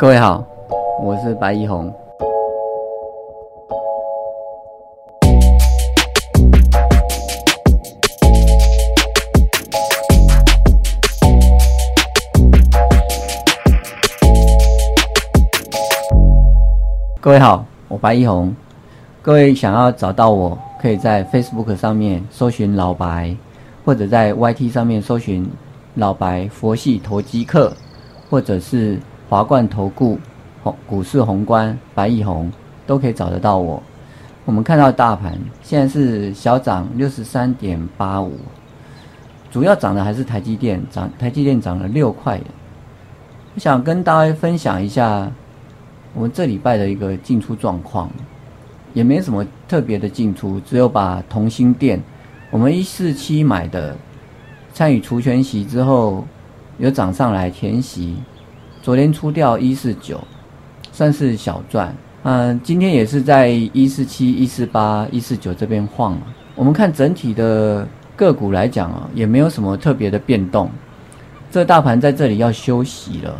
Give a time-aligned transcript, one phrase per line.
[0.00, 0.42] 各位好，
[1.02, 1.92] 我是白一红。
[17.20, 18.56] 各位好，我白一红。
[19.20, 23.36] 各位想要找到我，可以在 Facebook 上面搜寻老白，
[23.84, 25.46] 或者在 YT 上面搜寻
[25.96, 27.70] 老白佛系投机客，
[28.30, 28.98] 或者是
[29.30, 30.18] 华冠投顾
[30.60, 32.50] 红股市宏观白一红，
[32.84, 33.80] 都可以找得到我。
[34.44, 38.32] 我们看到大盘现在是小涨六十三点八五，
[39.48, 42.40] 主要涨的还是台积电，涨台积电涨了六块。
[43.54, 45.30] 我想跟大家分享一下
[46.12, 48.10] 我们这礼拜的一个进出状况。
[48.92, 52.02] 也没什么特别的进出，只有把同心店，
[52.50, 53.96] 我们一四七买的，
[54.74, 56.24] 参与除权息之后，
[56.78, 58.16] 有涨上来填息，
[58.82, 60.18] 昨天出掉一四九，
[60.90, 61.94] 算是小赚。
[62.22, 66.18] 嗯，今天也是在一四七、一四八、一四九这边晃。
[66.54, 70.70] 我们看整体的个股来讲啊，也没有什么特别的变动。
[71.50, 73.34] 这大盘在这里要休息了，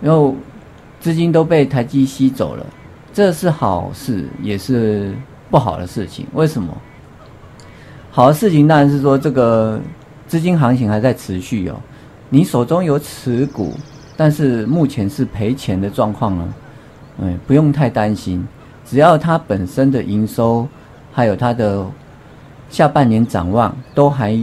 [0.00, 0.34] 然后
[1.00, 2.66] 资金都被台积吸走了。
[3.12, 5.14] 这是好事，也是
[5.50, 6.26] 不好的事情。
[6.32, 6.76] 为什么？
[8.10, 9.80] 好的事情当然是说这个
[10.26, 11.78] 资金行情还在持续哦。
[12.28, 13.74] 你手中有持股，
[14.16, 16.54] 但是目前是赔钱的状况呢？
[17.18, 18.46] 嗯，不用太担心，
[18.84, 20.66] 只要它本身的营收
[21.12, 21.86] 还有它的
[22.70, 24.38] 下半年展望都还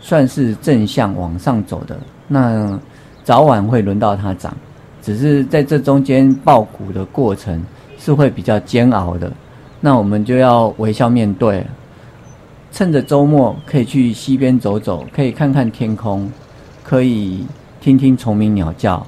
[0.00, 2.78] 算是正向往上走的，那
[3.24, 4.56] 早晚会轮到它涨，
[5.02, 7.62] 只是在这中间爆股的过程。
[8.02, 9.30] 是会比较煎熬的，
[9.78, 11.62] 那我们就要微笑面对。
[12.72, 16.26] 趁着周末可以去溪边走走，可以看看天空，
[16.82, 17.44] 可以
[17.80, 19.06] 听听虫鸣鸟叫，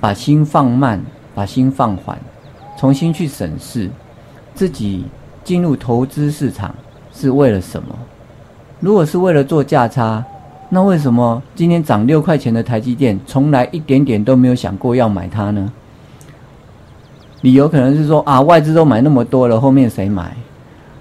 [0.00, 1.00] 把心放慢，
[1.36, 2.18] 把心放缓，
[2.76, 3.88] 重新去审视
[4.54, 5.04] 自己
[5.44, 6.74] 进入投资市场
[7.12, 7.94] 是为了什么。
[8.80, 10.24] 如果是为了做价差，
[10.68, 15.72] 那为什么今天涨六块钱的台积电，从来一点点都没有想过要买它呢？
[17.42, 20.36] 理由可能是说啊，外资都买那么多了，后面谁买？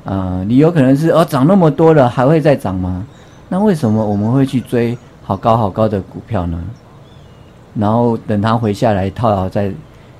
[0.05, 3.03] 啊，理由可能是哦，涨那么多了，还会再涨吗？
[3.49, 6.61] 那为什么我们会去追好高好高的股票呢？
[7.75, 9.71] 然后等它回下来套牢在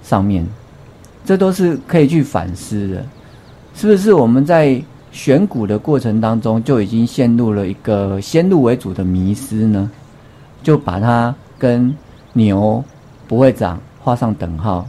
[0.02, 0.48] 上面，
[1.24, 3.06] 这都是可以去反思的。
[3.76, 4.82] 是不是我们在
[5.12, 9.92] 选股的过程当中就已经陷入了一个先入为主的迷失呢？
[10.64, 11.94] 就把它跟
[12.34, 12.84] 牛
[13.28, 14.88] 不会涨画上等号。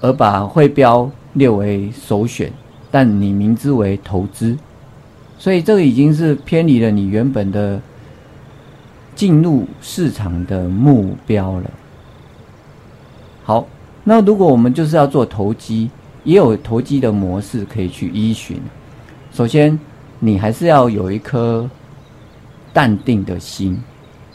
[0.00, 2.52] 而把会标列为首选，
[2.90, 4.54] 但你明知为投资，
[5.38, 7.80] 所以这个已经是偏离了你原本的
[9.14, 11.70] 进入市场的目标了。
[13.42, 13.66] 好，
[14.02, 15.90] 那如果我们就是要做投机，
[16.24, 18.60] 也有投机的模式可以去依循。
[19.32, 19.78] 首先，
[20.18, 21.68] 你还是要有一颗
[22.72, 23.82] 淡定的心，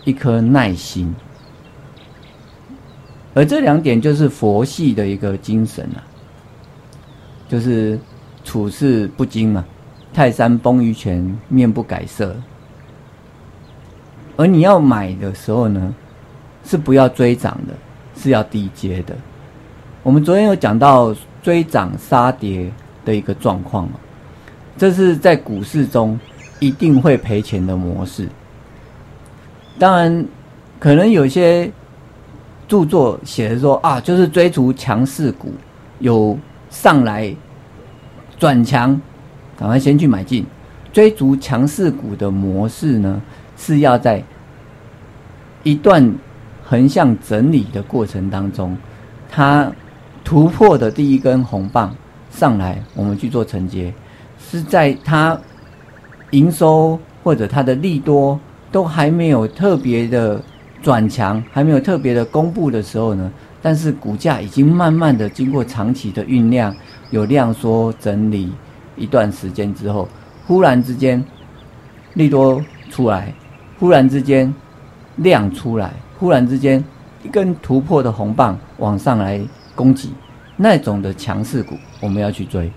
[0.05, 1.13] 一颗耐心。
[3.33, 6.03] 而这两点就是佛系的一个精神啊，
[7.47, 7.99] 就是
[8.43, 9.65] 处事不惊嘛，
[10.13, 12.35] 泰山崩于前面不改色。
[14.39, 15.93] 而你要买的时候呢，
[16.63, 17.73] 是不要追涨的，
[18.15, 19.13] 是要低接的。
[20.01, 21.13] 我们昨天有讲到
[21.43, 22.71] 追涨杀跌
[23.03, 23.99] 的一个状况嘛，
[24.77, 26.17] 这是在股市中
[26.61, 28.29] 一定会赔钱的模式。
[29.77, 30.25] 当然，
[30.79, 31.69] 可能有些。
[32.69, 35.51] 著作写的说啊，就是追逐强势股，
[35.97, 36.37] 有
[36.69, 37.35] 上来
[38.37, 38.89] 转强，
[39.57, 40.45] 赶快先去买进。
[40.93, 43.19] 追逐强势股的模式呢，
[43.59, 44.23] 是要在
[45.61, 46.15] 一段
[46.63, 48.75] 横向整理的过程当中，
[49.29, 49.71] 它
[50.23, 51.93] 突破的第一根红棒
[52.31, 53.93] 上来，我们去做承接，
[54.39, 55.39] 是在它
[56.31, 58.39] 营收或者它的利多
[58.71, 60.41] 都还没有特别的。
[60.81, 63.29] 转强还没有特别的公布的时候呢，
[63.61, 66.73] 但是股价已经慢慢的经过长期的酝酿，
[67.11, 68.53] 有量缩整理
[68.95, 70.07] 一段时间之后，
[70.47, 71.21] 忽然之间
[72.13, 73.33] 利多出来，
[73.79, 74.53] 忽然之间
[75.15, 76.83] 亮出来，忽然之间
[77.23, 79.39] 一根突破的红棒往上来
[79.75, 80.11] 攻击，
[80.57, 82.71] 那种的强势股我们要去追，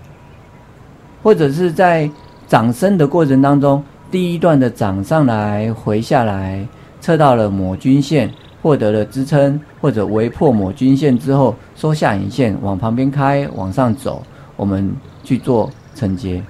[1.21, 2.09] 或者是在
[2.47, 6.67] 涨升的过程当中，第一段的涨上来回下来。
[7.01, 14.23] 测到了抹均线，获得了支撑，或者围破抹均线之后收下影线，往旁边开，往上走，
[14.55, 14.89] 我们
[15.21, 16.41] 去做承接，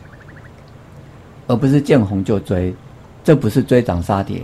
[1.47, 2.71] 而不是见红就追，
[3.23, 4.41] 这不是追涨杀跌，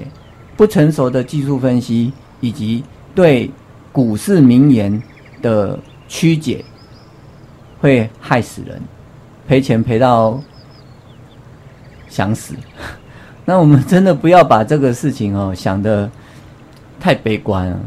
[0.55, 2.83] 不成熟的技术分析以及
[3.13, 3.51] 对
[3.91, 5.01] 股市名言
[5.41, 5.77] 的
[6.07, 6.63] 曲解，
[7.81, 8.81] 会害死人，
[9.47, 10.41] 赔钱赔到
[12.07, 12.55] 想死。
[13.43, 16.09] 那我们真的不要把这个事情哦想的
[16.99, 17.79] 太悲观了，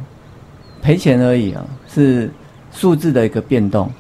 [0.83, 2.31] 赔钱而已啊，是
[2.73, 3.91] 数字的一个变动，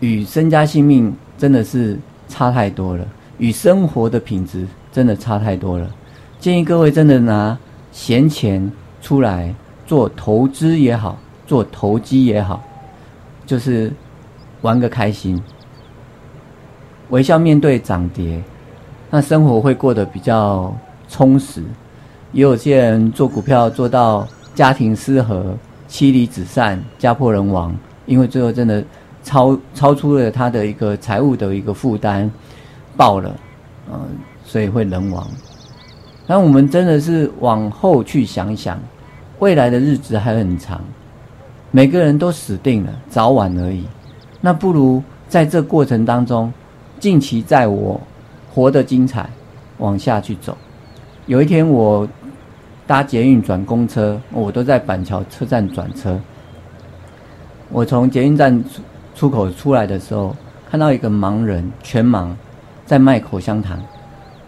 [0.00, 1.98] 与身家性命真的是
[2.28, 3.06] 差太多了，
[3.38, 5.88] 与生活的品质真的差太多了。
[6.38, 7.58] 建议各位真的拿
[7.90, 9.54] 闲钱出来
[9.86, 12.62] 做投资也好，做投机也好，
[13.44, 13.92] 就是
[14.60, 15.42] 玩个开心，
[17.10, 18.42] 微笑面对涨跌，
[19.10, 20.76] 那生活会过得比较
[21.08, 21.62] 充实。
[22.32, 25.56] 也有些人做股票做到家庭失和、
[25.88, 27.74] 妻离子散、家破人亡，
[28.04, 28.84] 因为最后真的
[29.22, 32.30] 超超出了他的一个财务的一个负担，
[32.96, 33.34] 爆了，
[33.90, 34.00] 嗯，
[34.44, 35.26] 所以会人亡。
[36.28, 38.76] 那我们真的是往后去想想，
[39.38, 40.80] 未来的日子还很长，
[41.70, 43.84] 每个人都死定了，早晚而已。
[44.40, 46.52] 那不如在这过程当中，
[46.98, 48.00] 尽其在我
[48.52, 49.30] 活得精彩，
[49.78, 50.56] 往下去走。
[51.26, 52.08] 有一天我
[52.88, 56.18] 搭捷运转公车，我都在板桥车站转车。
[57.70, 58.82] 我从捷运站出
[59.14, 60.34] 出口出来的时候，
[60.68, 62.30] 看到一个盲人，全盲，
[62.84, 63.80] 在卖口香糖，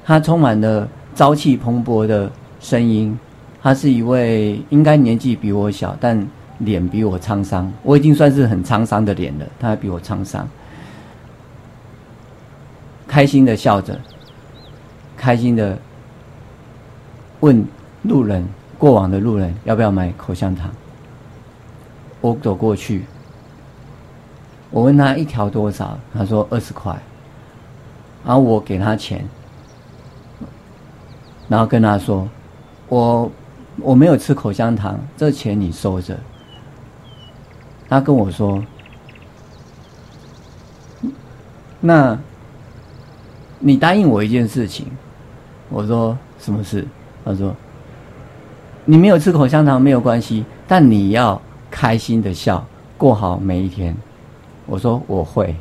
[0.05, 0.89] 他充满了。
[1.19, 2.31] 朝气蓬勃的
[2.61, 3.19] 声音，
[3.61, 6.25] 他是一位应该年纪比我小，但
[6.59, 7.69] 脸比我沧桑。
[7.83, 10.49] 我已经算是很沧桑的脸了，他还比我沧桑。
[13.09, 13.99] 开心的笑着，
[15.17, 15.77] 开心的
[17.41, 17.67] 问
[18.03, 18.47] 路人，
[18.79, 20.71] 过往的路人要不要买口香糖。
[22.21, 23.07] 我走过去，
[24.71, 26.97] 我问他一条多少，他说二十块，
[28.25, 29.27] 然后我给他钱。
[31.49, 32.29] 然后跟他说
[32.89, 33.31] ：“我
[33.81, 36.19] 我没有吃口香糖，这钱你收着。”
[37.89, 38.63] 他跟我说
[41.81, 42.19] ：“那，
[43.59, 44.87] 你答应我一件事情。”
[45.71, 46.87] 我说：“什么事？”
[47.25, 47.55] 他说
[48.85, 51.41] ：“你没有吃口香糖没有关系，但你要
[51.71, 52.67] 开心的笑，
[52.97, 53.97] 过好每一天。”
[54.67, 55.57] 我说：“我会。”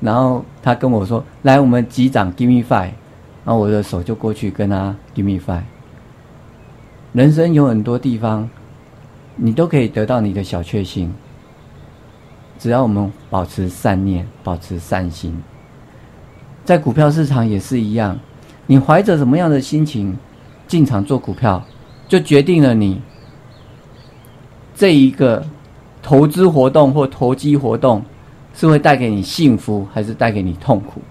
[0.00, 2.92] 然后他跟我说：“来，我们击掌，Give me five。”
[3.44, 5.62] 然后我的手就过去跟他 give me five。
[7.12, 8.48] 人生有很多地方，
[9.36, 11.12] 你都可以得到你的小确幸。
[12.58, 15.42] 只要我们保持善念，保持善心，
[16.64, 18.18] 在股票市场也是一样。
[18.66, 20.16] 你怀着什么样的心情
[20.66, 21.62] 进场做股票，
[22.08, 23.02] 就决定了你
[24.74, 25.44] 这一个
[26.02, 28.02] 投资活动或投机活动
[28.54, 31.02] 是会带给你幸福，还是带给你痛苦。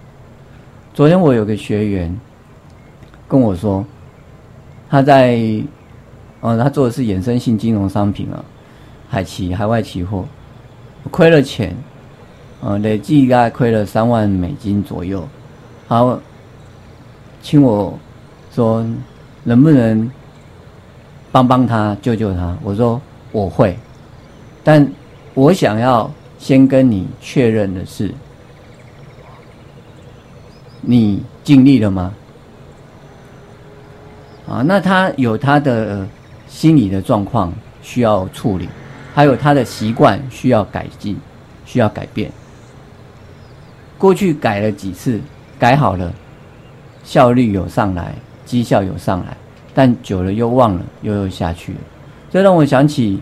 [0.94, 2.16] 昨天我有个学员
[3.28, 3.84] 跟我说，
[4.88, 5.40] 他在，
[6.40, 8.46] 呃，他做的是衍生性金融商品啊，
[9.10, 10.24] 海期海外期货，
[11.10, 11.76] 亏了钱，
[12.62, 15.28] 呃，累计大概亏了三万美金左右。
[15.88, 16.20] 好，
[17.42, 17.98] 请我
[18.52, 18.86] 说
[19.44, 20.12] 能不能
[21.32, 22.56] 帮帮他救救他？
[22.62, 23.02] 我说
[23.32, 23.76] 我会，
[24.64, 24.88] 但
[25.34, 28.14] 我想要先跟你确认的是。
[30.86, 32.14] 你尽力了吗？
[34.46, 36.06] 啊，那他有他的
[36.50, 37.52] 心理的状况
[37.82, 38.68] 需要处理，
[39.14, 41.18] 还有他的习惯需要改进，
[41.66, 42.30] 需要改变。
[43.98, 45.22] 过去改了几次，
[45.58, 46.14] 改好了，
[47.06, 48.14] 效率有上来，
[48.46, 49.38] 绩效有上来，
[49.74, 51.80] 但久了又忘了，又又下去了。
[52.30, 53.22] 这让我想起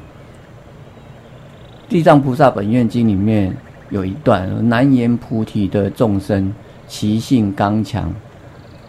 [1.91, 3.56] 《地藏菩萨本愿经》里面
[3.91, 6.51] 有一段：难言菩提的众生。
[6.92, 8.04] 其性刚强，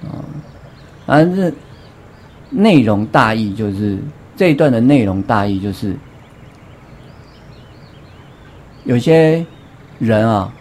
[0.02, 0.18] 啊，
[1.06, 1.52] 反正
[2.50, 3.96] 内容大意就是
[4.36, 5.96] 这一段的内容大意就是，
[8.82, 9.46] 有些
[10.00, 10.52] 人啊，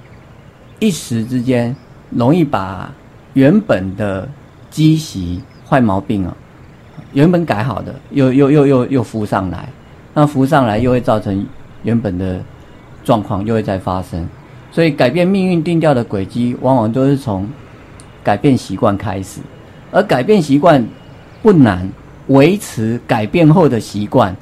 [0.78, 1.76] 一时之间
[2.12, 2.94] 容易把
[3.34, 4.30] 原本的
[4.70, 6.38] 积习坏毛病啊，
[7.12, 9.68] 原本改好的又又又又又浮上来，
[10.14, 11.44] 那浮上来又会造成
[11.82, 12.40] 原本的
[13.04, 14.30] 状况又会再发生。
[14.72, 17.46] 所以，改变命运定调的轨迹，往往都是从
[18.24, 19.42] 改变习惯开始。
[19.92, 20.82] 而改变习惯
[21.42, 21.86] 不难，
[22.28, 24.34] 维持改变后的习惯，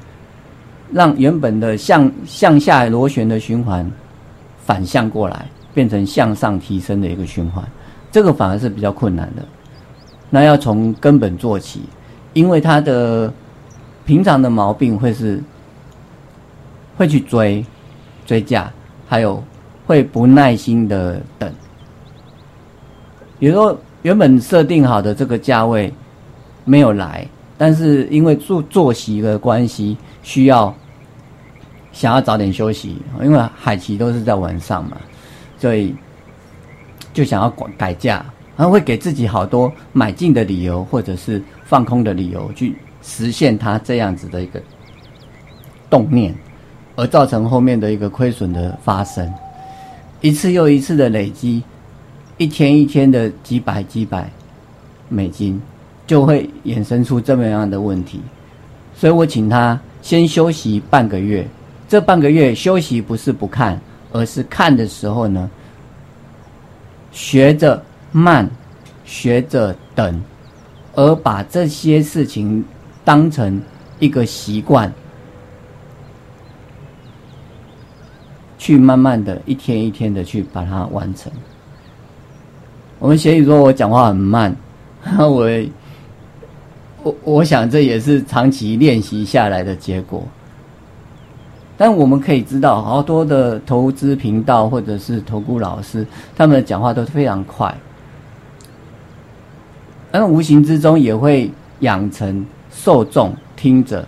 [0.92, 3.90] 让原本的向向下螺旋的循环
[4.64, 7.64] 反向过来，变成向上提升的一个循环，
[8.12, 9.42] 这个反而是比较困难的。
[10.30, 11.80] 那要从根本做起，
[12.34, 13.32] 因为他的
[14.04, 15.42] 平常的毛病会是
[16.96, 17.66] 会去追
[18.24, 18.72] 追价，
[19.08, 19.42] 还有。
[19.90, 21.52] 会不耐心的等，
[23.40, 25.92] 比如说原本设定好的这个价位
[26.64, 27.26] 没有来，
[27.58, 30.72] 但是因为作作息的关系，需要
[31.90, 34.96] 想要早点休息，因为海期都是在晚上嘛，
[35.58, 35.92] 所以
[37.12, 38.24] 就想要改改价，
[38.56, 44.62] 然后会给自己好多买进的理由，或者是放空的理由，去实现他这样子的一个
[45.90, 46.32] 动念，
[46.94, 49.28] 而造成后面的一个亏损的发生，
[50.20, 51.62] 一次又一次的累积，
[52.36, 54.30] 一天一天的几百几百
[55.08, 55.60] 美金，
[56.06, 58.20] 就会衍生出这么样的问题，
[58.94, 61.46] 所以我请他先休息半个月。
[61.88, 63.80] 这半个月休息不是不看，
[64.12, 65.50] 而是看的时候呢，
[67.10, 68.48] 学着慢，
[69.04, 70.22] 学着等，
[70.94, 72.64] 而把这些事情
[73.04, 73.60] 当成
[73.98, 74.92] 一个习惯，
[78.60, 81.32] 去慢慢的一天一天的去把它完成。
[82.98, 84.54] 我们协语说我讲话很慢，
[85.18, 85.48] 我
[87.02, 90.22] 我我想这也是长期练习下来的结果。
[91.78, 97.74] 但我们可以知道，好多的投资频道或者是投顾老师，他们的讲话都是非常快，
[100.12, 104.06] 那无形之中也会养成受众听着，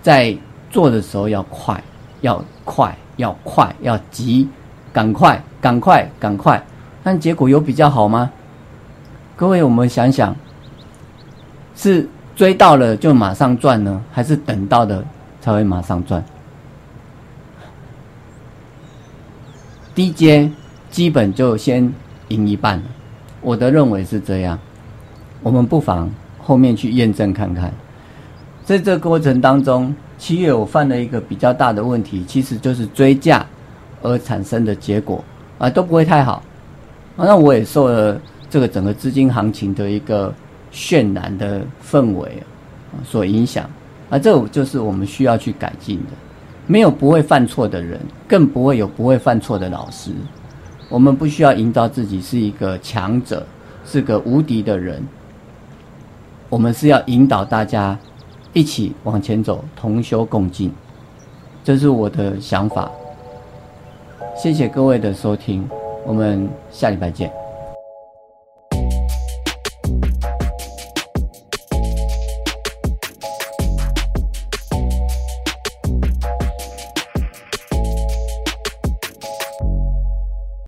[0.00, 0.34] 在
[0.70, 1.78] 做的时候要快，
[2.22, 4.48] 要快，要快，要急，
[4.92, 6.62] 赶快，赶快，赶快。
[7.02, 8.30] 但结果有比较好吗？
[9.36, 10.34] 各位，我们想想，
[11.74, 15.04] 是追到了就马上赚呢，还是等到的
[15.40, 16.24] 才会马上赚？
[19.94, 20.50] 低阶
[20.90, 21.92] 基本就先
[22.28, 22.82] 赢一半，
[23.40, 24.58] 我的认为是这样。
[25.42, 26.10] 我们不妨
[26.42, 27.72] 后面去验证看看。
[28.64, 33.44] 在这过程当中，七月我犯了一个比较大的问题，其实就是追价
[34.02, 35.22] 而产生的结果
[35.58, 36.42] 啊，都不会太好。
[37.16, 38.20] 那我也受了
[38.50, 40.32] 这个整个资金行情的一个
[40.72, 42.42] 渲染的氛围
[43.04, 43.68] 所影响
[44.10, 46.12] 啊，这就是我们需要去改进的。
[46.66, 50.10] 没有不会犯错的人，更不会有不会犯错的老师。
[50.88, 53.46] 我们不需要营造自己是一个强者，
[53.84, 55.02] 是个无敌的人。
[56.48, 57.98] 我们是要引导大家
[58.56, 60.72] 一起往前走，同修共进。
[61.62, 62.90] 这是我的想法。
[64.34, 65.68] 谢谢各位的收听，
[66.06, 67.30] 我们下礼拜见。